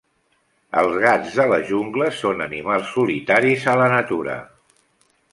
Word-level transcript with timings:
Els 0.81 0.95
gats 1.01 1.35
de 1.41 1.43
la 1.51 1.59
jungla 1.67 2.07
són 2.21 2.41
animals 2.45 2.89
solitaris 2.93 3.67
a 3.75 3.75
la 3.83 3.91
natura. 3.93 4.39